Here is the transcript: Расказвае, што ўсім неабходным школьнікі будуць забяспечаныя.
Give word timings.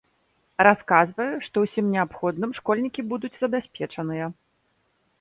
Расказвае, 0.67 1.27
што 1.49 1.55
ўсім 1.67 1.93
неабходным 1.97 2.57
школьнікі 2.63 3.01
будуць 3.15 3.35
забяспечаныя. 3.41 4.25